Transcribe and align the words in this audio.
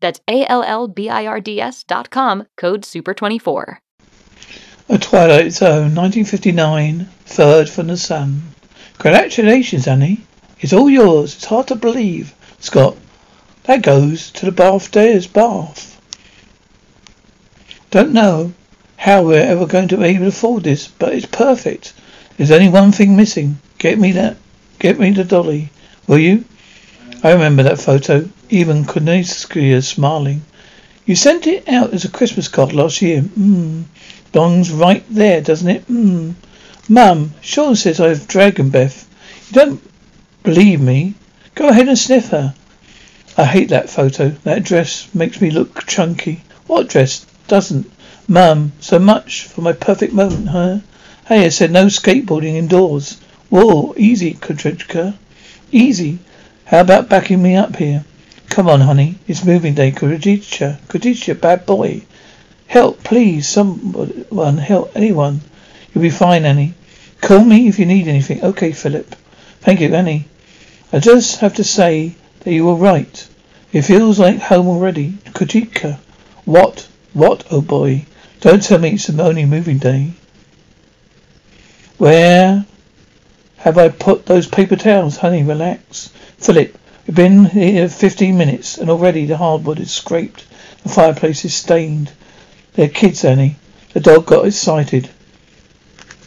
That's 0.00 0.20
A-L-L-B-I-R-D-S 0.28 1.84
dot 1.84 2.10
com, 2.10 2.46
code 2.56 2.82
SUPER24. 2.82 3.78
A 4.90 4.98
Twilight 4.98 5.52
Zone, 5.52 5.94
1959, 5.94 7.08
third 7.26 7.68
from 7.68 7.88
the 7.88 7.96
sun. 7.96 8.42
Congratulations, 8.98 9.86
Annie. 9.86 10.22
It's 10.60 10.72
all 10.72 10.88
yours. 10.88 11.34
It's 11.34 11.44
hard 11.44 11.68
to 11.68 11.76
believe. 11.76 12.34
Scott, 12.58 12.96
that 13.64 13.82
goes 13.82 14.30
to 14.32 14.46
the 14.46 14.52
Bath 14.52 14.90
Dares 14.90 15.26
Bath. 15.26 16.00
Don't 17.90 18.12
know 18.12 18.52
how 18.96 19.22
we're 19.22 19.42
ever 19.42 19.66
going 19.66 19.88
to 19.88 19.96
be 19.96 20.04
able 20.04 20.20
to 20.20 20.28
afford 20.28 20.64
this, 20.64 20.88
but 20.88 21.12
it's 21.12 21.26
perfect. 21.26 21.92
There's 22.36 22.50
only 22.50 22.68
one 22.68 22.92
thing 22.92 23.16
missing. 23.16 23.58
Get 23.78 23.98
me 23.98 24.12
that, 24.12 24.36
get 24.78 24.98
me 24.98 25.10
the 25.10 25.24
dolly, 25.24 25.70
will 26.06 26.18
you? 26.18 26.44
I 27.20 27.32
remember 27.32 27.64
that 27.64 27.80
photo. 27.80 28.28
Even 28.48 28.84
Cornelia 28.84 29.82
smiling. 29.82 30.42
You 31.04 31.16
sent 31.16 31.46
it 31.48 31.68
out 31.68 31.92
as 31.92 32.04
a 32.04 32.10
Christmas 32.10 32.46
card 32.46 32.72
last 32.72 33.02
year. 33.02 33.22
Mmm. 33.22 33.84
Belongs 34.30 34.70
right 34.70 35.04
there, 35.10 35.40
doesn't 35.40 35.68
it? 35.68 35.88
Mmm. 35.88 36.34
Mum, 36.88 37.34
Sean 37.40 37.74
says 37.74 37.98
I've 37.98 38.28
Dragon 38.28 38.70
Beth. 38.70 39.08
You 39.48 39.54
don't 39.54 39.90
believe 40.42 40.80
me? 40.80 41.14
Go 41.54 41.68
ahead 41.68 41.88
and 41.88 41.98
sniff 41.98 42.28
her. 42.28 42.54
I 43.36 43.44
hate 43.44 43.70
that 43.70 43.90
photo. 43.90 44.28
That 44.44 44.62
dress 44.62 45.08
makes 45.12 45.40
me 45.40 45.50
look 45.50 45.86
chunky. 45.86 46.42
What 46.66 46.88
dress 46.88 47.26
doesn't? 47.48 47.90
Mum, 48.28 48.72
so 48.78 48.98
much 48.98 49.42
for 49.44 49.62
my 49.62 49.72
perfect 49.72 50.12
moment, 50.12 50.50
huh? 50.50 50.78
Hey, 51.26 51.46
I 51.46 51.48
said 51.48 51.72
no 51.72 51.86
skateboarding 51.86 52.54
indoors. 52.54 53.18
Whoa, 53.48 53.92
easy, 53.96 54.34
Kodrika. 54.34 55.14
Easy. 55.72 56.18
How 56.68 56.80
about 56.80 57.08
backing 57.08 57.42
me 57.42 57.56
up 57.56 57.76
here? 57.76 58.04
Come 58.50 58.68
on, 58.68 58.82
honey. 58.82 59.14
It's 59.26 59.42
moving 59.42 59.72
day. 59.72 59.90
Khadija. 59.90 60.78
Khadija, 60.88 61.40
bad 61.40 61.64
boy. 61.64 62.02
Help, 62.66 63.02
please. 63.02 63.48
Someone 63.48 64.58
help. 64.58 64.94
Anyone. 64.94 65.40
You'll 65.94 66.02
be 66.02 66.10
fine, 66.10 66.44
Annie. 66.44 66.74
Call 67.22 67.42
me 67.42 67.68
if 67.68 67.78
you 67.78 67.86
need 67.86 68.06
anything. 68.06 68.44
Okay, 68.44 68.72
Philip. 68.72 69.16
Thank 69.62 69.80
you, 69.80 69.94
Annie. 69.94 70.26
I 70.92 70.98
just 70.98 71.40
have 71.40 71.54
to 71.54 71.64
say 71.64 72.14
that 72.40 72.52
you 72.52 72.66
were 72.66 72.74
right. 72.74 73.26
It 73.72 73.82
feels 73.82 74.18
like 74.18 74.38
home 74.38 74.68
already. 74.68 75.12
Khadija. 75.32 75.98
What? 76.44 76.86
What, 77.14 77.44
oh 77.50 77.62
boy? 77.62 78.04
Don't 78.40 78.62
tell 78.62 78.78
me 78.78 78.90
it's 78.90 79.06
the 79.06 79.22
only 79.22 79.46
moving 79.46 79.78
day. 79.78 80.12
Where 81.96 82.66
have 83.58 83.78
I 83.78 83.88
put 83.88 84.26
those 84.26 84.46
paper 84.46 84.76
towels? 84.76 85.18
Honey, 85.18 85.42
relax. 85.42 86.08
Philip, 86.38 86.78
We've 87.08 87.14
been 87.14 87.46
here 87.46 87.88
fifteen 87.88 88.36
minutes, 88.36 88.76
and 88.76 88.90
already 88.90 89.24
the 89.24 89.38
hardwood 89.38 89.80
is 89.80 89.90
scraped. 89.90 90.44
The 90.82 90.90
fireplace 90.90 91.42
is 91.46 91.54
stained. 91.54 92.12
They're 92.74 92.90
kids, 92.90 93.24
Annie. 93.24 93.56
The 93.94 94.00
dog 94.00 94.26
got 94.26 94.46
excited. 94.46 95.08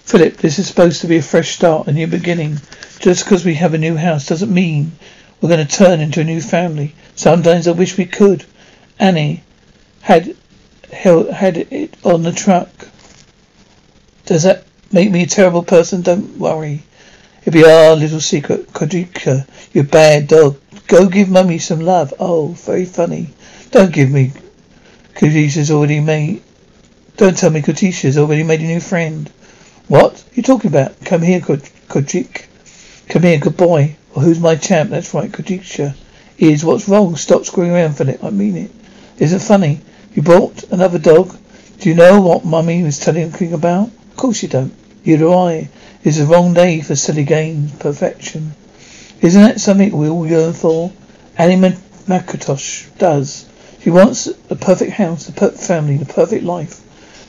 Philip, 0.06 0.38
this 0.38 0.58
is 0.58 0.66
supposed 0.66 1.02
to 1.02 1.08
be 1.08 1.18
a 1.18 1.22
fresh 1.22 1.52
start, 1.52 1.86
a 1.86 1.92
new 1.92 2.08
beginning. 2.08 2.60
Just 2.98 3.24
because 3.24 3.46
we 3.46 3.54
have 3.54 3.76
a 3.76 3.78
new 3.78 3.96
house 3.96 4.26
doesn't 4.26 4.52
mean 4.52 4.94
we're 5.40 5.50
going 5.50 5.64
to 5.64 5.72
turn 5.72 6.00
into 6.00 6.22
a 6.22 6.24
new 6.24 6.42
family. 6.42 6.96
Sometimes 7.16 7.68
I 7.68 7.74
wish 7.74 7.96
we 7.96 8.06
could. 8.06 8.44
Annie 8.98 9.44
had 10.02 10.36
had 10.92 11.58
it 11.58 11.96
on 12.04 12.24
the 12.24 12.32
truck. 12.32 12.88
Does 14.26 14.42
that 14.44 14.66
make 14.92 15.12
me 15.12 15.22
a 15.22 15.28
terrible 15.28 15.62
person? 15.62 16.02
Don't 16.02 16.40
worry. 16.40 16.82
It'll 17.42 17.54
be 17.54 17.66
our 17.66 17.96
little 17.96 18.22
secret. 18.22 18.72
Kodika, 18.72 19.48
you 19.74 19.84
bad 19.84 20.28
dog. 20.28 20.60
Go 20.88 21.08
give 21.10 21.30
mummy 21.30 21.58
some 21.58 21.80
love. 21.80 22.14
Oh, 22.20 22.50
very 22.50 22.86
funny. 22.86 23.30
Don't 23.72 23.92
give 23.92 24.12
me. 24.12 24.34
Katisha's 25.16 25.72
already 25.72 26.00
made. 26.00 26.44
Don't 27.18 27.38
tell 27.38 27.50
me 27.50 27.62
Katisha's 27.62 28.18
already 28.18 28.44
made 28.44 28.62
a 28.62 28.66
new 28.66 28.80
friend. 28.80 29.30
What 29.88 30.24
you 30.34 30.44
talking 30.44 30.70
about? 30.70 31.04
Come 31.04 31.22
here, 31.22 31.40
Kojik. 31.40 32.46
Come 33.10 33.24
here, 33.24 33.40
good 33.40 33.58
boy. 33.58 33.96
Well, 34.14 34.26
who's 34.26 34.40
my 34.40 34.56
champ? 34.56 34.92
That's 34.92 35.14
right, 35.14 35.32
Kojika. 35.32 35.96
Is 36.38 36.64
what's 36.64 36.88
wrong? 36.88 37.16
Stop 37.16 37.46
screwing 37.46 37.72
around, 37.72 37.98
Philip. 37.98 38.24
I 38.24 38.30
mean 38.30 38.56
it. 38.58 38.72
Is 39.18 39.34
it 39.34 39.42
funny? 39.42 39.82
You 40.14 40.22
bought 40.22 40.64
another 40.72 41.00
dog? 41.00 41.38
Do 41.80 41.90
you 41.90 41.96
know 41.96 42.22
what 42.22 42.46
mummy 42.46 42.84
was 42.84 43.00
telling 43.00 43.34
you 43.40 43.56
about? 43.56 43.88
Of 43.88 44.16
course 44.16 44.44
you 44.44 44.50
don't. 44.50 44.74
Neither 45.06 45.20
do 45.20 45.34
I. 45.34 45.70
It's 46.04 46.18
the 46.18 46.26
wrong 46.26 46.56
day 46.56 46.82
for 46.82 46.96
silly 46.96 47.24
games. 47.24 47.74
Perfection. 47.74 48.54
Isn't 49.22 49.44
that 49.44 49.62
something 49.62 49.96
we 49.96 50.10
all 50.10 50.26
yearn 50.26 50.54
for? 50.54 50.92
Annie 51.38 51.76
McIntosh 52.08 52.88
does. 52.98 53.46
She 53.82 53.92
wants 53.92 54.26
the 54.26 54.56
perfect 54.56 54.94
house, 54.94 55.26
the 55.26 55.32
perfect 55.32 55.62
family, 55.62 55.98
the 55.98 56.12
perfect 56.12 56.44
life. 56.44 56.82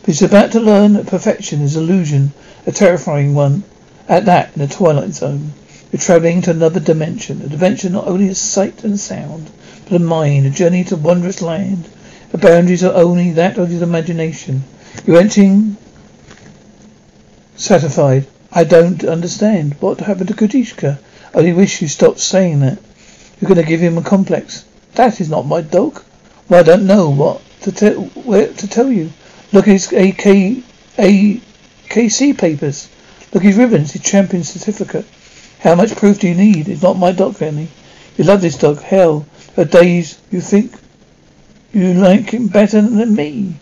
But 0.02 0.14
she's 0.14 0.22
about 0.22 0.52
to 0.52 0.60
learn 0.60 0.94
that 0.94 1.06
perfection 1.06 1.60
is 1.60 1.76
illusion, 1.76 2.32
a 2.66 2.72
terrifying 2.72 3.34
one. 3.34 3.64
At 4.08 4.24
that, 4.24 4.56
in 4.56 4.62
the 4.62 4.74
twilight 4.74 5.12
zone, 5.12 5.52
we're 5.92 6.00
traveling 6.00 6.40
to 6.42 6.50
another 6.52 6.80
dimension, 6.80 7.42
a 7.42 7.48
dimension 7.48 7.92
not 7.92 8.06
only 8.06 8.30
of 8.30 8.38
sight 8.38 8.84
and 8.84 8.98
sound, 8.98 9.50
but 9.84 9.96
of 9.96 10.00
mind, 10.02 10.46
a 10.46 10.50
journey 10.50 10.82
to 10.84 10.96
wondrous 10.96 11.42
land. 11.42 11.88
The 12.30 12.38
boundaries 12.38 12.82
are 12.82 12.94
only 12.94 13.32
that 13.32 13.58
of 13.58 13.70
your 13.70 13.82
imagination. 13.82 14.64
You're 15.06 15.20
entering 15.20 15.76
satisfied. 17.54 18.26
I 18.54 18.64
don't 18.64 19.02
understand. 19.02 19.74
What 19.80 20.00
happened 20.00 20.28
to 20.28 20.34
Kudishka? 20.34 20.98
I 21.34 21.38
only 21.38 21.54
wish 21.54 21.80
you 21.80 21.88
stopped 21.88 22.20
saying 22.20 22.60
that. 22.60 22.78
You're 23.40 23.48
going 23.48 23.60
to 23.60 23.66
give 23.66 23.80
him 23.80 23.96
a 23.96 24.02
complex. 24.02 24.66
That 24.94 25.22
is 25.22 25.30
not 25.30 25.46
my 25.46 25.62
dog. 25.62 26.02
Well, 26.50 26.60
I 26.60 26.62
don't 26.62 26.86
know 26.86 27.08
what 27.08 27.40
to 27.62 27.72
tell 27.72 28.02
where 28.28 28.52
to 28.52 28.68
tell 28.68 28.92
you. 28.92 29.10
Look 29.52 29.68
at 29.68 29.72
his 29.72 29.90
AK 29.90 30.62
AKC 30.98 32.36
papers. 32.36 32.90
Look 33.32 33.42
at 33.42 33.46
his 33.46 33.56
ribbons, 33.56 33.92
his 33.92 34.02
champion 34.02 34.44
certificate. 34.44 35.06
How 35.60 35.74
much 35.74 35.96
proof 35.96 36.20
do 36.20 36.28
you 36.28 36.34
need? 36.34 36.68
It's 36.68 36.82
not 36.82 36.98
my 36.98 37.12
dog, 37.12 37.40
Annie. 37.40 37.68
You 38.18 38.24
love 38.24 38.42
this 38.42 38.58
dog. 38.58 38.82
Hell, 38.82 39.20
for 39.54 39.64
days 39.64 40.18
you 40.30 40.42
think 40.42 40.74
you 41.72 41.94
like 41.94 42.28
him 42.28 42.48
better 42.48 42.82
than 42.82 43.14
me. 43.14 43.54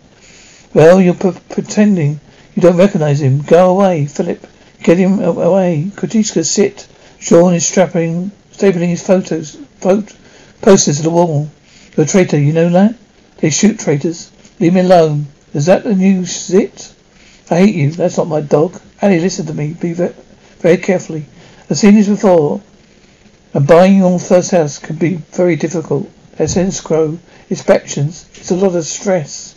Well, 0.73 0.99
you're 0.99 1.13
p- 1.13 1.31
pretending 1.47 2.19
you 2.55 2.61
don't 2.61 2.75
recognize 2.75 3.21
him. 3.21 3.41
Go 3.41 3.69
away, 3.69 4.05
Philip. 4.07 4.45
Get 4.83 4.97
him 4.97 5.19
away. 5.19 5.91
Kutiska, 5.95 6.45
sit. 6.45 6.87
Sean 7.19 7.53
is 7.53 7.65
strapping, 7.65 8.31
stapling 8.51 8.89
his 8.89 9.05
photos, 9.05 9.55
photo, 9.79 10.15
posters 10.61 10.97
to 10.97 11.03
the 11.03 11.09
wall. 11.09 11.49
A 11.97 12.05
traitor, 12.05 12.39
you 12.39 12.53
know 12.53 12.69
that? 12.69 12.95
They 13.37 13.49
shoot 13.49 13.79
traitors. 13.79 14.31
Leave 14.59 14.73
me 14.73 14.79
alone. 14.79 15.27
Is 15.53 15.65
that 15.67 15.83
the 15.83 15.95
new 15.95 16.25
zit? 16.25 16.93
I 17.49 17.59
hate 17.59 17.75
you. 17.75 17.91
That's 17.91 18.17
not 18.17 18.27
my 18.27 18.41
dog. 18.41 18.79
Annie, 19.01 19.19
listen 19.19 19.45
to 19.47 19.53
me. 19.53 19.73
Be 19.73 19.93
very, 19.93 20.13
very 20.59 20.77
carefully. 20.77 21.25
I've 21.69 21.77
seen 21.77 21.95
this 21.95 22.07
before. 22.07 22.61
And 23.53 23.67
buying 23.67 23.97
your 23.97 24.19
first 24.19 24.51
house 24.51 24.79
can 24.79 24.95
be 24.95 25.15
very 25.15 25.57
difficult. 25.57 26.09
There's 26.37 26.55
escrow, 26.55 27.19
inspections. 27.49 28.29
It's 28.35 28.51
a 28.51 28.55
lot 28.55 28.75
of 28.75 28.85
stress. 28.85 29.55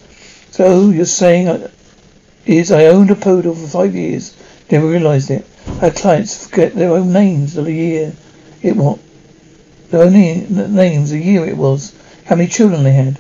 So 0.51 0.91
you're 0.91 1.05
saying 1.05 1.49
I, 1.49 1.71
is 2.45 2.73
I 2.73 2.87
owned 2.87 3.11
a 3.11 3.15
poodle 3.15 3.55
for 3.55 3.69
five 3.69 3.95
years. 3.95 4.37
Never 4.71 4.87
realized 4.87 5.31
it. 5.31 5.47
Our 5.83 5.91
clients 5.91 6.47
forget 6.47 6.75
their 6.75 6.93
own 6.93 7.13
names 7.13 7.57
of 7.57 7.67
the 7.67 7.73
year. 7.73 8.15
It 8.63 8.77
what? 8.77 8.99
Their 9.91 10.05
own 10.05 10.13
names, 10.13 11.11
the 11.11 11.19
year 11.19 11.45
it 11.45 11.57
was. 11.57 11.95
How 12.25 12.37
many 12.37 12.49
children 12.49 12.83
they 12.83 12.93
had. 12.93 13.19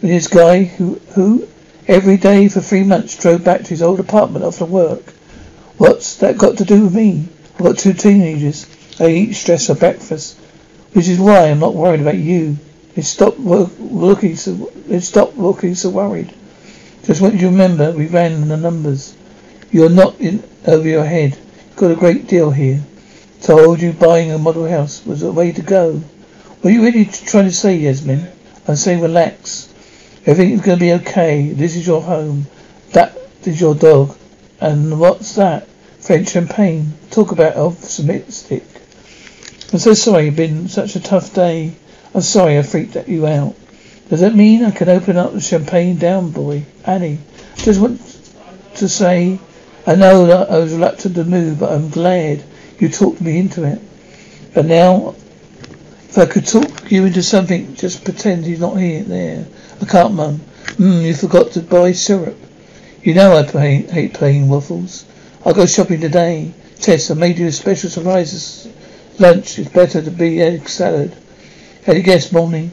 And 0.00 0.10
this 0.10 0.28
guy 0.28 0.64
who, 0.64 0.94
who 1.14 1.46
every 1.86 2.16
day 2.16 2.48
for 2.48 2.60
three 2.60 2.82
months 2.82 3.16
drove 3.16 3.44
back 3.44 3.62
to 3.62 3.70
his 3.70 3.82
old 3.82 4.00
apartment 4.00 4.44
after 4.44 4.64
work. 4.64 5.12
What's 5.76 6.16
that 6.16 6.38
got 6.38 6.58
to 6.58 6.64
do 6.64 6.84
with 6.84 6.94
me? 6.94 7.28
I've 7.54 7.62
got 7.64 7.78
two 7.78 7.92
teenagers. 7.92 8.66
They 8.96 9.18
eat 9.18 9.34
stress 9.34 9.66
for 9.66 9.74
breakfast, 9.74 10.38
which 10.92 11.08
is 11.08 11.18
why 11.18 11.50
I'm 11.50 11.60
not 11.60 11.74
worried 11.74 12.00
about 12.00 12.16
you. 12.16 12.56
They 12.94 13.02
stop 13.02 13.34
looking 13.38 14.36
so 14.36 14.54
they 14.86 15.00
stop 15.00 15.36
looking 15.36 15.74
so 15.74 15.90
worried. 15.90 16.32
Just 17.04 17.20
want 17.20 17.34
you 17.34 17.40
to 17.40 17.46
remember 17.48 17.92
we 17.92 18.06
ran 18.06 18.48
the 18.48 18.56
numbers. 18.56 19.14
You're 19.70 19.90
not 19.90 20.20
in 20.20 20.42
over 20.66 20.88
your 20.88 21.04
head. 21.04 21.32
You've 21.36 21.76
got 21.76 21.90
a 21.90 21.96
great 21.96 22.28
deal 22.28 22.50
here. 22.50 22.82
Told 23.40 23.80
you 23.80 23.92
buying 23.92 24.30
a 24.32 24.38
model 24.38 24.68
house 24.68 25.04
was 25.04 25.20
the 25.20 25.32
way 25.32 25.52
to 25.52 25.62
go. 25.62 26.02
What 26.60 26.70
are 26.70 26.72
you 26.72 26.82
really 26.82 27.04
trying 27.04 27.44
to 27.44 27.52
say, 27.52 27.76
Yasmin? 27.76 28.26
I'm 28.66 28.76
saying 28.76 29.00
relax. 29.00 29.72
Everything's 30.24 30.62
going 30.62 30.78
to 30.78 30.84
be 30.84 30.92
okay. 30.94 31.50
This 31.50 31.76
is 31.76 31.86
your 31.86 32.02
home. 32.02 32.46
That 32.92 33.16
is 33.44 33.60
your 33.60 33.74
dog. 33.74 34.16
And 34.60 34.98
what's 34.98 35.34
that? 35.36 35.68
French 36.00 36.30
champagne. 36.30 36.94
Talk 37.10 37.32
about 37.32 37.56
optimistic. 37.56 38.64
I'm 39.72 39.78
so 39.78 39.94
sorry 39.94 40.28
it's 40.28 40.36
been 40.36 40.68
such 40.68 40.96
a 40.96 41.00
tough 41.00 41.34
day. 41.34 41.74
I'm 42.14 42.22
sorry 42.22 42.58
I 42.58 42.62
freaked 42.62 43.08
you 43.08 43.26
out. 43.26 43.54
Does 44.08 44.20
that 44.20 44.34
mean 44.34 44.64
I 44.64 44.70
can 44.70 44.88
open 44.88 45.16
up 45.16 45.32
the 45.32 45.40
champagne 45.40 45.98
down, 45.98 46.30
boy? 46.30 46.64
Annie, 46.84 47.18
just 47.56 47.80
want 47.80 48.00
to 48.76 48.88
say 48.88 49.40
I 49.86 49.94
know 49.94 50.26
that 50.26 50.50
I 50.50 50.58
was 50.58 50.72
reluctant 50.72 51.14
to 51.14 51.24
move, 51.24 51.60
but 51.60 51.72
I'm 51.72 51.90
glad 51.90 52.42
you 52.78 52.88
talked 52.88 53.20
me 53.20 53.38
into 53.38 53.64
it. 53.64 53.80
And 54.54 54.68
now, 54.68 55.14
if 56.08 56.18
I 56.18 56.26
could 56.26 56.46
talk 56.46 56.90
you 56.90 57.04
into 57.04 57.22
something, 57.22 57.74
just 57.76 58.04
pretend 58.04 58.44
he's 58.44 58.60
not 58.60 58.76
here, 58.76 59.04
there. 59.04 59.46
I 59.80 59.84
can't, 59.84 60.14
Mum. 60.14 60.40
Mmm, 60.64 61.04
you 61.04 61.14
forgot 61.14 61.52
to 61.52 61.60
buy 61.60 61.92
syrup. 61.92 62.36
You 63.02 63.14
know 63.14 63.36
I 63.36 63.44
hate 63.44 64.14
plain 64.14 64.48
waffles. 64.48 65.04
I'll 65.44 65.54
go 65.54 65.66
shopping 65.66 66.00
today. 66.00 66.52
Tess, 66.80 67.10
I 67.10 67.14
made 67.14 67.38
you 67.38 67.46
a 67.46 67.52
special 67.52 67.88
surprise 67.88 68.66
Lunch 69.18 69.58
is 69.58 69.68
better 69.68 70.02
to 70.02 70.10
be 70.10 70.42
egg 70.42 70.68
salad. 70.68 71.16
Any 71.86 72.02
guess, 72.02 72.32
morning? 72.32 72.72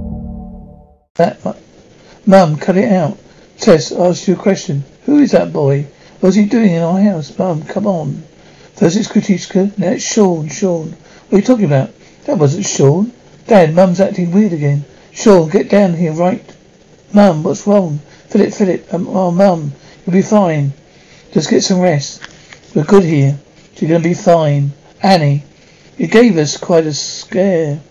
That? 1.15 1.57
Mum, 2.25 2.55
cut 2.55 2.77
it 2.77 2.89
out. 2.89 3.17
Tess, 3.57 3.91
ask 3.91 4.29
you 4.29 4.35
a 4.35 4.37
question. 4.37 4.85
Who 5.03 5.19
is 5.19 5.31
that 5.31 5.51
boy? 5.51 5.87
What's 6.21 6.37
he 6.37 6.45
doing 6.45 6.71
in 6.71 6.81
our 6.81 7.01
house? 7.01 7.37
Mum, 7.37 7.65
come 7.65 7.85
on. 7.85 8.23
First 8.75 8.95
it's 8.95 9.09
Kritichka, 9.09 9.77
now 9.77 9.89
it's 9.89 10.05
Sean. 10.05 10.47
Sean, 10.47 10.91
what 10.91 11.33
are 11.33 11.35
you 11.35 11.41
talking 11.41 11.65
about? 11.65 11.89
That 12.25 12.37
wasn't 12.37 12.65
Sean. 12.65 13.11
Dad, 13.45 13.75
Mum's 13.75 13.99
acting 13.99 14.31
weird 14.31 14.53
again. 14.53 14.85
Sean, 15.11 15.49
get 15.49 15.69
down 15.69 15.95
here, 15.95 16.13
right? 16.13 16.45
Mum, 17.13 17.43
what's 17.43 17.67
wrong? 17.67 17.99
Philip, 18.29 18.53
Philip, 18.53 18.93
um, 18.93 19.09
oh, 19.09 19.31
Mum, 19.31 19.73
you'll 20.05 20.13
be 20.13 20.21
fine. 20.21 20.71
Just 21.33 21.49
get 21.49 21.61
some 21.61 21.81
rest. 21.81 22.25
We're 22.73 22.85
good 22.85 23.03
here. 23.03 23.37
You're 23.75 23.89
gonna 23.89 24.01
be 24.01 24.13
fine. 24.13 24.71
Annie, 25.03 25.43
you 25.97 26.07
gave 26.07 26.37
us 26.37 26.55
quite 26.55 26.85
a 26.85 26.93
scare. 26.93 27.81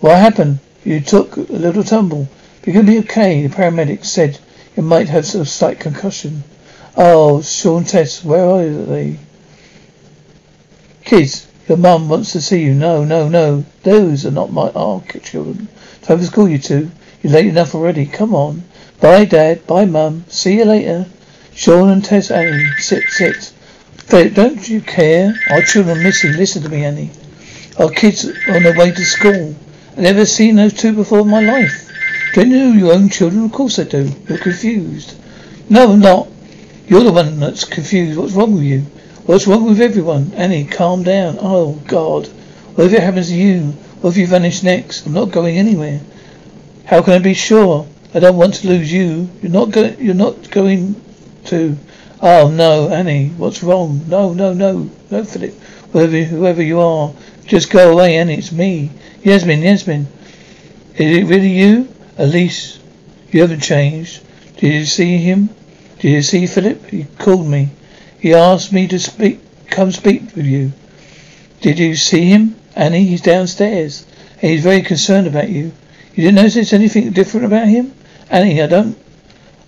What 0.00 0.18
happened? 0.18 0.58
You 0.84 1.00
took 1.00 1.36
a 1.36 1.40
little 1.40 1.82
tumble. 1.82 2.28
You're 2.66 2.82
okay. 3.00 3.46
The 3.46 3.54
paramedics 3.54 4.04
said 4.04 4.38
you 4.76 4.82
might 4.82 5.08
have 5.08 5.24
some 5.24 5.46
slight 5.46 5.80
concussion. 5.80 6.44
Oh, 6.96 7.40
Sean 7.40 7.84
Tess, 7.84 8.22
where 8.22 8.44
are 8.44 8.68
they? 8.68 9.18
Kids, 11.04 11.46
your 11.68 11.78
mum 11.78 12.08
wants 12.08 12.32
to 12.32 12.40
see 12.40 12.62
you. 12.62 12.74
No, 12.74 13.04
no, 13.04 13.28
no. 13.28 13.64
Those 13.82 14.26
are 14.26 14.30
not 14.30 14.52
my 14.52 14.68
our 14.70 15.02
children. 15.22 15.68
Time 16.02 16.18
for 16.18 16.24
school, 16.24 16.48
you 16.48 16.58
two. 16.58 16.90
You're 17.22 17.32
late 17.32 17.46
enough 17.46 17.74
already. 17.74 18.04
Come 18.04 18.34
on. 18.34 18.64
Bye, 19.00 19.24
Dad. 19.24 19.66
Bye, 19.66 19.86
Mum. 19.86 20.24
See 20.28 20.58
you 20.58 20.66
later. 20.66 21.06
Sean 21.54 21.88
and 21.88 22.04
Tess, 22.04 22.30
Annie. 22.30 22.66
Sit, 22.78 23.04
sit. 23.08 23.52
Don't 24.08 24.68
you 24.68 24.82
care? 24.82 25.34
Our 25.50 25.62
children 25.62 25.98
are 25.98 26.02
missing. 26.02 26.32
Listen 26.32 26.62
to 26.62 26.68
me, 26.68 26.84
Annie. 26.84 27.10
Our 27.78 27.88
kids 27.88 28.26
are 28.26 28.56
on 28.56 28.62
their 28.62 28.78
way 28.78 28.90
to 28.90 29.04
school. 29.04 29.56
Never 29.96 30.26
seen 30.26 30.56
those 30.56 30.72
two 30.72 30.92
before 30.92 31.20
in 31.20 31.28
my 31.28 31.40
life. 31.40 31.90
Don't 32.34 32.50
you 32.50 32.56
know 32.56 32.72
your 32.72 32.94
own 32.94 33.08
children? 33.08 33.44
Of 33.44 33.52
course 33.52 33.78
I 33.78 33.84
do. 33.84 34.10
You're 34.28 34.38
confused. 34.38 35.16
No, 35.70 35.92
I'm 35.92 36.00
not. 36.00 36.28
You're 36.88 37.04
the 37.04 37.12
one 37.12 37.38
that's 37.38 37.64
confused. 37.64 38.18
What's 38.18 38.32
wrong 38.32 38.54
with 38.54 38.64
you? 38.64 38.80
What's 39.26 39.46
wrong 39.46 39.64
with 39.64 39.80
everyone? 39.80 40.32
Annie, 40.34 40.64
calm 40.64 41.02
down. 41.04 41.38
Oh, 41.40 41.74
God. 41.86 42.26
What 42.74 42.88
if 42.88 42.92
it 42.92 43.02
happens 43.02 43.28
to 43.28 43.36
you? 43.36 43.72
What 44.00 44.10
if 44.10 44.16
you 44.16 44.26
vanish 44.26 44.62
next? 44.62 45.06
I'm 45.06 45.12
not 45.12 45.30
going 45.30 45.56
anywhere. 45.56 46.00
How 46.84 47.00
can 47.00 47.14
I 47.14 47.20
be 47.20 47.34
sure? 47.34 47.86
I 48.12 48.18
don't 48.18 48.36
want 48.36 48.54
to 48.54 48.68
lose 48.68 48.92
you. 48.92 49.30
You're 49.40 49.52
not 49.52 49.70
going. 49.70 49.98
You're 49.98 50.14
not 50.14 50.50
going 50.50 51.00
to. 51.46 51.76
Oh 52.20 52.50
no, 52.50 52.88
Annie. 52.90 53.28
What's 53.30 53.62
wrong? 53.62 54.02
No, 54.08 54.34
no, 54.34 54.52
no, 54.52 54.90
no, 55.10 55.24
Philip. 55.24 55.54
Whoever, 55.92 56.22
whoever 56.24 56.62
you 56.62 56.80
are, 56.80 57.12
just 57.46 57.70
go 57.70 57.92
away, 57.92 58.16
Annie. 58.16 58.34
It's 58.34 58.52
me, 58.52 58.90
Yasmin. 59.22 59.62
Yasmin. 59.62 60.06
Is 60.96 61.16
it 61.16 61.26
really 61.26 61.50
you? 61.50 61.88
Least 62.18 62.80
you 63.30 63.40
haven't 63.40 63.60
changed. 63.60 64.22
Did 64.56 64.72
you 64.72 64.84
see 64.84 65.18
him? 65.18 65.48
Did 65.98 66.10
you 66.10 66.22
see 66.22 66.46
Philip? 66.46 66.86
He 66.86 67.04
called 67.18 67.46
me. 67.46 67.70
He 68.20 68.32
asked 68.32 68.72
me 68.72 68.86
to 68.88 68.98
speak, 68.98 69.40
come 69.68 69.90
speak 69.90 70.34
with 70.36 70.46
you. 70.46 70.72
Did 71.60 71.78
you 71.78 71.96
see 71.96 72.26
him? 72.26 72.54
Annie, 72.76 73.04
he's 73.04 73.20
downstairs. 73.20 74.06
He's 74.40 74.62
very 74.62 74.82
concerned 74.82 75.26
about 75.26 75.48
you. 75.48 75.72
You 76.14 76.24
didn't 76.24 76.36
notice 76.36 76.72
anything 76.72 77.10
different 77.10 77.46
about 77.46 77.66
him? 77.66 77.92
Annie, 78.30 78.62
I 78.62 78.66
don't. 78.66 78.96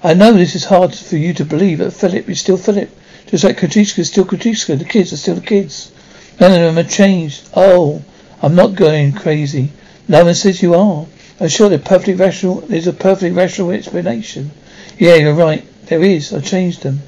I 0.02 0.14
know 0.14 0.32
this 0.32 0.54
is 0.54 0.64
hard 0.64 0.94
for 0.94 1.16
you 1.16 1.34
to 1.34 1.44
believe, 1.44 1.78
but 1.78 1.92
Philip 1.92 2.28
is 2.28 2.40
still 2.40 2.56
Philip. 2.56 2.90
Just 3.26 3.42
like 3.42 3.58
Katichka 3.58 3.98
is 3.98 4.08
still 4.08 4.24
Katichka. 4.24 4.78
The 4.78 4.84
kids 4.84 5.12
are 5.12 5.16
still 5.16 5.34
the 5.34 5.40
kids. 5.40 5.90
None 6.38 6.52
of 6.52 6.60
them 6.60 6.76
have 6.76 6.90
changed. 6.90 7.48
Oh, 7.54 8.02
I'm 8.42 8.54
not 8.54 8.74
going 8.74 9.12
crazy. 9.12 9.70
No 10.08 10.24
one 10.24 10.34
says 10.34 10.62
you 10.62 10.74
are. 10.74 11.06
I'm 11.40 11.48
sure 11.48 11.68
they're 11.68 11.78
perfectly 11.78 12.14
rational. 12.14 12.60
There's 12.60 12.86
a 12.86 12.92
perfectly 12.92 13.30
rational 13.30 13.70
explanation. 13.70 14.50
Yeah, 14.98 15.16
you're 15.16 15.34
right. 15.34 15.64
There 15.86 16.02
is. 16.02 16.32
I 16.32 16.40
changed 16.40 16.82
them. 16.82 17.00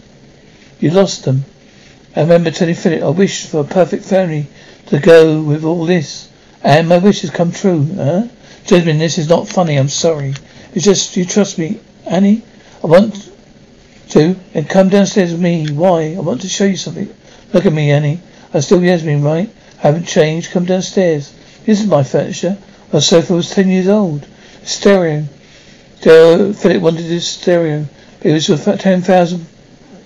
You 0.80 0.90
lost 0.90 1.24
them. 1.24 1.44
I 2.16 2.22
remember 2.22 2.50
telling 2.50 2.74
Philip 2.74 3.02
I 3.02 3.08
wish 3.08 3.46
for 3.46 3.60
a 3.60 3.64
perfect 3.64 4.04
family 4.04 4.46
to 4.86 4.98
go 4.98 5.42
with 5.42 5.64
all 5.64 5.84
this. 5.84 6.28
And 6.62 6.88
my 6.88 6.98
wish 6.98 7.20
has 7.20 7.30
come 7.30 7.52
true, 7.52 7.86
huh? 7.94 8.28
Jasmine, 8.64 8.98
this 8.98 9.18
is 9.18 9.28
not 9.28 9.48
funny, 9.48 9.76
I'm 9.76 9.88
sorry. 9.88 10.34
It's 10.74 10.84
just 10.84 11.16
you 11.16 11.24
trust 11.24 11.58
me, 11.58 11.80
Annie? 12.06 12.42
I 12.82 12.86
want 12.86 13.30
to 14.10 14.36
and 14.54 14.68
come 14.68 14.88
downstairs 14.88 15.32
with 15.32 15.40
me. 15.40 15.70
Why? 15.70 16.14
I 16.14 16.20
want 16.20 16.40
to 16.42 16.48
show 16.48 16.64
you 16.64 16.76
something. 16.76 17.14
Look 17.52 17.66
at 17.66 17.72
me, 17.72 17.90
Annie. 17.90 18.20
I'm 18.52 18.62
still 18.62 18.82
Yasmin, 18.82 19.22
right? 19.22 19.50
I 19.78 19.80
haven't 19.80 20.06
changed. 20.06 20.50
Come 20.50 20.64
downstairs. 20.64 21.32
This 21.64 21.80
is 21.80 21.86
my 21.86 22.02
furniture. 22.02 22.56
My 22.92 23.00
sofa 23.00 23.34
was 23.34 23.50
ten 23.50 23.68
years 23.68 23.88
old. 23.88 24.26
Stereo. 24.62 25.24
Philip 26.00 26.82
wanted 26.82 27.06
this 27.06 27.26
stereo. 27.28 27.86
It 28.22 28.32
was 28.32 28.46
for 28.46 28.76
ten 28.76 29.02
thousand 29.02 29.46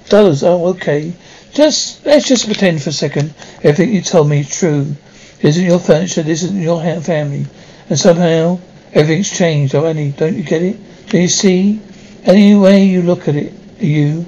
dollars. 0.09 0.43
Oh, 0.43 0.67
okay. 0.69 1.13
Just 1.53 2.05
let's 2.05 2.27
just 2.27 2.47
pretend 2.47 2.83
for 2.83 2.91
a 2.91 2.93
second 2.93 3.35
everything 3.63 3.95
you 3.95 4.03
told 4.03 4.29
me 4.29 4.41
is 4.41 4.51
true. 4.51 4.97
This 5.41 5.57
isn't 5.57 5.67
your 5.67 5.79
furniture. 5.79 6.23
This 6.23 6.43
isn't 6.43 6.61
your 6.61 6.83
family. 7.01 7.47
And 7.89 7.99
somehow 7.99 8.59
everything's 8.93 9.31
changed. 9.31 9.75
Oh, 9.75 9.83
don't 9.83 10.37
you 10.37 10.43
get 10.43 10.63
it? 10.63 11.09
Do 11.09 11.19
you 11.19 11.29
see? 11.29 11.81
Any 12.25 12.55
way 12.55 12.85
you 12.85 13.03
look 13.03 13.27
at 13.27 13.35
it, 13.35 13.53
you, 13.81 14.23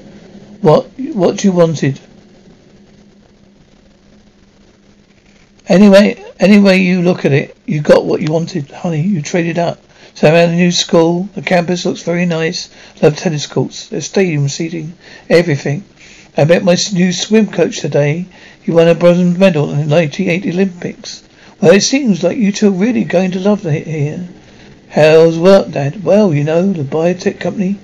what, 0.60 0.86
what 1.14 1.44
you 1.44 1.52
wanted. 1.52 2.00
Anyway, 5.68 6.22
any 6.38 6.58
way 6.58 6.78
you 6.78 7.00
look 7.00 7.24
at 7.24 7.32
it, 7.32 7.56
you 7.64 7.80
got 7.80 8.04
what 8.04 8.20
you 8.20 8.32
wanted, 8.32 8.70
honey. 8.70 9.00
You 9.00 9.22
traded 9.22 9.58
up. 9.58 9.78
So 10.14 10.28
I'm 10.28 10.34
at 10.34 10.50
a 10.50 10.52
new 10.52 10.70
school. 10.70 11.28
The 11.34 11.42
campus 11.42 11.84
looks 11.84 12.02
very 12.02 12.26
nice. 12.26 12.68
Love 13.00 13.16
tennis 13.16 13.46
courts. 13.46 13.88
the 13.88 14.00
stadium 14.00 14.48
seating. 14.48 14.92
Everything. 15.28 15.84
I 16.36 16.44
met 16.44 16.64
my 16.64 16.76
new 16.92 17.12
swim 17.12 17.46
coach 17.46 17.80
today. 17.80 18.26
He 18.62 18.70
won 18.70 18.88
a 18.88 18.94
bronze 18.94 19.38
medal 19.38 19.70
in 19.70 19.88
the 19.88 19.94
1980 19.94 20.50
Olympics. 20.50 21.22
Well, 21.60 21.72
it 21.72 21.82
seems 21.82 22.22
like 22.22 22.36
you 22.36 22.52
two 22.52 22.68
are 22.68 22.70
really 22.70 23.04
going 23.04 23.30
to 23.32 23.40
love 23.40 23.64
it 23.66 23.86
here. 23.86 24.28
How's 24.90 25.38
work, 25.38 25.70
Dad? 25.70 26.04
Well, 26.04 26.34
you 26.34 26.44
know, 26.44 26.72
the 26.72 26.82
biotech 26.82 27.40
company 27.40 27.78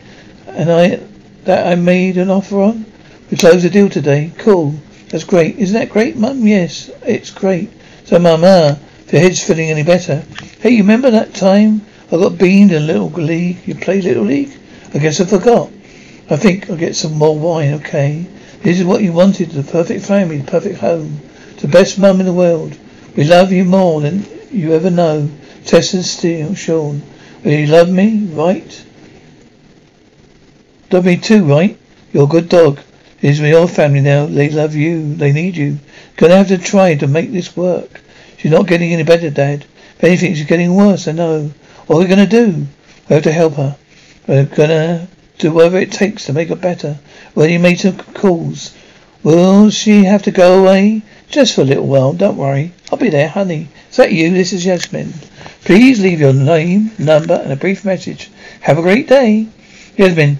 and 0.46 0.70
I 0.70 1.00
that 1.44 1.66
I 1.66 1.74
made 1.74 2.16
an 2.18 2.30
offer 2.30 2.60
on. 2.60 2.84
We 3.30 3.36
closed 3.36 3.64
the 3.64 3.70
deal 3.70 3.88
today. 3.88 4.32
Cool. 4.38 4.74
That's 5.10 5.24
great. 5.24 5.58
Isn't 5.58 5.78
that 5.78 5.90
great, 5.90 6.16
Mum? 6.16 6.46
Yes, 6.46 6.88
it's 7.02 7.32
great. 7.32 7.68
So, 8.04 8.20
Mama, 8.20 8.78
ah, 8.78 8.78
if 9.04 9.12
your 9.12 9.22
head's 9.22 9.42
feeling 9.42 9.68
any 9.68 9.82
better. 9.82 10.22
Hey, 10.60 10.70
you 10.70 10.82
remember 10.82 11.10
that 11.10 11.34
time 11.34 11.84
I 12.12 12.16
got 12.16 12.38
beaned 12.38 12.70
in 12.70 12.86
Little 12.86 13.08
League? 13.10 13.58
You 13.66 13.74
play 13.74 14.00
Little 14.00 14.22
League? 14.22 14.56
I 14.94 14.98
guess 14.98 15.20
I 15.20 15.24
forgot. 15.24 15.68
I 16.30 16.36
think 16.36 16.70
I'll 16.70 16.76
get 16.76 16.94
some 16.94 17.14
more 17.14 17.36
wine, 17.36 17.74
okay? 17.74 18.24
This 18.62 18.78
is 18.78 18.84
what 18.84 19.02
you 19.02 19.12
wanted, 19.12 19.50
the 19.50 19.64
perfect 19.64 20.04
family, 20.04 20.38
the 20.38 20.50
perfect 20.50 20.78
home. 20.78 21.20
The 21.56 21.66
best 21.66 21.98
mum 21.98 22.20
in 22.20 22.26
the 22.26 22.32
world. 22.32 22.78
We 23.16 23.24
love 23.24 23.50
you 23.50 23.64
more 23.64 24.00
than 24.00 24.24
you 24.52 24.74
ever 24.74 24.90
know. 24.90 25.28
Tessa 25.64 26.04
Steele, 26.04 26.54
Sean. 26.54 27.02
Will 27.42 27.52
you 27.52 27.66
love 27.66 27.90
me, 27.90 28.26
right? 28.26 28.84
Love 30.92 31.04
me 31.04 31.16
too, 31.16 31.44
right? 31.44 31.76
You're 32.12 32.24
a 32.24 32.28
good 32.28 32.48
dog. 32.48 32.78
It 33.22 33.30
is 33.30 33.40
your 33.40 33.68
family 33.68 34.00
now. 34.00 34.26
They 34.26 34.48
love 34.48 34.74
you. 34.74 35.14
They 35.14 35.32
need 35.32 35.56
you. 35.56 35.78
Gonna 36.16 36.36
have 36.36 36.48
to 36.48 36.58
try 36.58 36.94
to 36.94 37.06
make 37.06 37.32
this 37.32 37.56
work. 37.56 38.00
She's 38.38 38.50
not 38.50 38.66
getting 38.66 38.92
any 38.92 39.02
better, 39.02 39.28
Dad. 39.28 39.66
If 39.98 40.04
anything, 40.04 40.34
she's 40.34 40.46
getting 40.46 40.74
worse, 40.74 41.06
I 41.06 41.12
know. 41.12 41.50
What 41.86 41.96
are 41.96 41.98
we 42.00 42.06
gonna 42.06 42.26
do? 42.26 42.66
We 43.08 43.14
have 43.14 43.24
to 43.24 43.32
help 43.32 43.54
her. 43.54 43.76
We're 44.26 44.44
gonna 44.44 45.08
do 45.38 45.52
whatever 45.52 45.78
it 45.78 45.92
takes 45.92 46.24
to 46.26 46.32
make 46.32 46.48
her 46.48 46.56
better. 46.56 46.98
When 47.34 47.50
you 47.50 47.58
made 47.58 47.80
some 47.80 47.98
calls. 47.98 48.74
Will 49.22 49.68
she 49.68 50.04
have 50.04 50.22
to 50.22 50.30
go 50.30 50.62
away? 50.62 51.02
Just 51.28 51.54
for 51.54 51.60
a 51.60 51.64
little 51.64 51.86
while, 51.86 52.14
don't 52.14 52.38
worry. 52.38 52.72
I'll 52.90 52.98
be 52.98 53.10
there, 53.10 53.28
honey. 53.28 53.68
Is 53.90 53.96
that 53.96 54.12
you? 54.12 54.30
This 54.30 54.54
is 54.54 54.64
Yasmin. 54.64 55.12
Please 55.64 56.00
leave 56.00 56.20
your 56.20 56.32
name, 56.32 56.92
number, 56.98 57.34
and 57.34 57.52
a 57.52 57.56
brief 57.56 57.84
message. 57.84 58.30
Have 58.62 58.78
a 58.78 58.82
great 58.82 59.08
day. 59.08 59.46
Yasmin, 59.96 60.38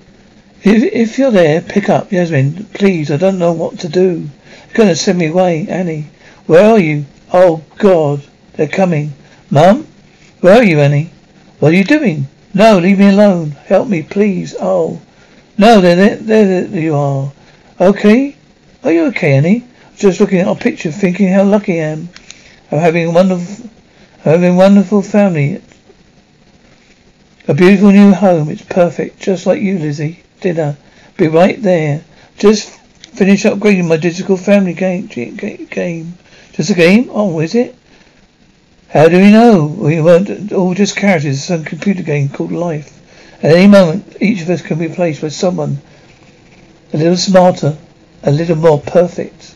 if, 0.63 0.83
if 0.93 1.19
you're 1.19 1.31
there, 1.31 1.63
pick 1.63 1.89
up. 1.89 2.13
Yasmin, 2.13 2.67
please, 2.75 3.11
I 3.11 3.17
don't 3.17 3.39
know 3.39 3.53
what 3.53 3.79
to 3.79 3.89
do. 3.89 4.29
They're 4.67 4.75
gonna 4.75 4.95
send 4.95 5.19
me 5.19 5.29
away, 5.29 5.67
Annie. 5.67 6.11
Where 6.45 6.73
are 6.73 6.79
you? 6.79 7.07
Oh, 7.33 7.63
God, 7.79 8.23
they're 8.55 8.69
coming. 8.69 9.15
Mum? 9.51 9.87
Where 10.41 10.59
are 10.59 10.63
you, 10.63 10.81
Annie? 10.81 11.13
What 11.61 11.73
are 11.73 11.77
you 11.77 11.85
doing? 11.85 12.29
No, 12.53 12.79
leave 12.79 12.99
me 12.99 13.09
alone. 13.09 13.53
Help 13.53 13.89
me, 13.89 14.03
please. 14.03 14.55
Oh. 14.61 15.01
No, 15.57 15.81
there, 15.81 15.97
there, 15.97 16.17
there, 16.17 16.65
there 16.65 16.83
you 16.83 16.95
are. 16.95 17.33
Okay? 17.81 18.37
Are 18.85 18.93
you 18.93 19.07
okay, 19.07 19.33
Annie? 19.37 19.65
Just 19.97 20.21
looking 20.21 20.41
at 20.41 20.49
our 20.49 20.57
picture, 20.57 20.93
thinking 20.93 21.33
how 21.33 21.45
lucky 21.45 21.81
I 21.81 21.85
am. 21.85 22.11
I'm 22.71 22.81
having 22.81 23.07
a 23.07 23.11
wonderful, 23.11 23.71
having 24.21 24.53
a 24.53 24.57
wonderful 24.57 25.01
family. 25.01 25.63
A 27.49 27.55
beautiful 27.55 27.93
new 27.93 28.13
home. 28.13 28.51
It's 28.51 28.63
perfect, 28.63 29.21
just 29.21 29.47
like 29.47 29.63
you, 29.63 29.79
Lizzie 29.79 30.23
dinner. 30.41 30.77
Be 31.17 31.29
right 31.29 31.61
there. 31.63 32.03
Just 32.39 32.71
finish 32.71 33.45
upgrading 33.45 33.89
my 33.89 33.97
digital 33.97 34.37
family 34.37 34.75
game. 34.75 35.07
Game. 35.07 36.15
Just 36.53 36.71
a 36.71 36.75
game? 36.75 37.11
Oh, 37.13 37.41
is 37.41 37.55
it? 37.55 37.77
How 38.89 39.09
do 39.09 39.19
we 39.19 39.31
know? 39.31 39.67
We 39.67 40.01
weren't 40.01 40.53
all 40.53 40.75
just 40.75 40.97
characters 40.97 41.37
in 41.51 41.59
some 41.59 41.65
computer 41.65 42.03
game 42.03 42.29
called 42.29 42.53
life. 42.53 42.99
At 43.43 43.53
any 43.55 43.69
moment, 43.69 44.17
each 44.21 44.43
of 44.43 44.51
us 44.51 44.63
can 44.63 44.79
be 44.79 44.89
replaced 44.89 45.23
by 45.23 45.29
someone 45.29 45.79
a 46.93 46.97
little 46.97 47.17
smarter, 47.17 47.79
a 48.23 48.31
little 48.31 48.57
more 48.57 48.81
perfect. 48.81 49.55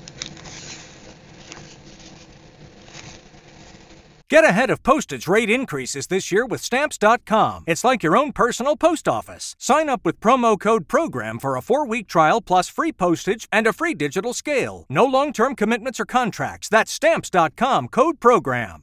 Get 4.35 4.45
ahead 4.45 4.71
of 4.71 4.83
postage 4.83 5.29
rate 5.29 5.49
increases 5.49 6.09
this 6.09 6.33
year 6.33 6.45
with 6.45 6.61
Stamps.com. 6.61 7.63
It's 7.69 7.85
like 7.85 8.03
your 8.03 8.17
own 8.17 8.33
personal 8.33 8.77
post 8.77 9.07
office. 9.07 9.55
Sign 9.61 9.89
up 9.89 10.01
with 10.05 10.19
promo 10.19 10.59
code 10.59 10.89
PROGRAM 10.89 11.39
for 11.39 11.55
a 11.55 11.63
four 11.63 11.87
week 11.87 12.09
trial 12.09 12.41
plus 12.41 12.69
free 12.69 12.91
postage 12.91 13.47
and 13.53 13.65
a 13.69 13.73
free 13.73 13.95
digital 13.95 14.33
scale. 14.33 14.87
No 14.89 15.05
long 15.05 15.33
term 15.33 15.55
commitments 15.55 16.01
or 16.01 16.05
contracts. 16.05 16.69
That's 16.69 16.91
Stamps.com 16.91 17.87
code 17.87 18.19
PROGRAM. 18.19 18.83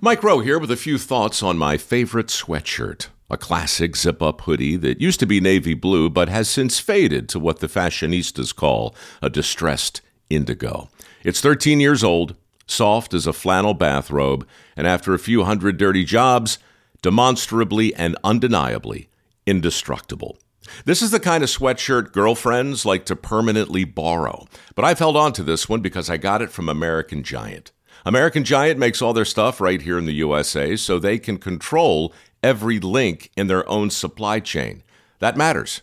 Mike 0.00 0.22
Rowe 0.22 0.40
here 0.40 0.58
with 0.58 0.70
a 0.70 0.78
few 0.78 0.96
thoughts 0.96 1.42
on 1.42 1.58
my 1.58 1.76
favorite 1.76 2.28
sweatshirt. 2.28 3.08
A 3.28 3.36
classic 3.36 3.94
zip 3.96 4.22
up 4.22 4.40
hoodie 4.40 4.76
that 4.76 4.98
used 4.98 5.20
to 5.20 5.26
be 5.26 5.42
navy 5.42 5.74
blue 5.74 6.08
but 6.08 6.30
has 6.30 6.48
since 6.48 6.80
faded 6.80 7.28
to 7.28 7.38
what 7.38 7.58
the 7.58 7.68
fashionistas 7.68 8.56
call 8.56 8.94
a 9.20 9.28
distressed 9.28 10.00
indigo. 10.30 10.88
It's 11.22 11.42
13 11.42 11.80
years 11.80 12.02
old 12.02 12.34
soft 12.70 13.14
as 13.14 13.26
a 13.26 13.32
flannel 13.32 13.74
bathrobe, 13.74 14.46
and 14.76 14.86
after 14.86 15.14
a 15.14 15.18
few 15.18 15.44
hundred 15.44 15.76
dirty 15.76 16.04
jobs, 16.04 16.58
demonstrably 17.02 17.94
and 17.94 18.16
undeniably 18.22 19.08
indestructible. 19.46 20.38
This 20.84 21.02
is 21.02 21.10
the 21.10 21.20
kind 21.20 21.42
of 21.42 21.50
sweatshirt 21.50 22.12
girlfriends 22.12 22.86
like 22.86 23.04
to 23.06 23.16
permanently 23.16 23.84
borrow, 23.84 24.46
but 24.74 24.84
I've 24.84 24.98
held 24.98 25.16
on 25.16 25.32
to 25.34 25.42
this 25.42 25.68
one 25.68 25.80
because 25.80 26.08
I 26.08 26.16
got 26.16 26.42
it 26.42 26.50
from 26.50 26.68
American 26.68 27.22
Giant. 27.22 27.72
American 28.06 28.44
Giant 28.44 28.78
makes 28.78 29.02
all 29.02 29.12
their 29.12 29.24
stuff 29.24 29.60
right 29.60 29.82
here 29.82 29.98
in 29.98 30.06
the 30.06 30.14
USA 30.14 30.76
so 30.76 30.98
they 30.98 31.18
can 31.18 31.38
control 31.38 32.14
every 32.42 32.78
link 32.78 33.30
in 33.36 33.46
their 33.46 33.68
own 33.68 33.90
supply 33.90 34.40
chain. 34.40 34.82
That 35.18 35.36
matters 35.36 35.82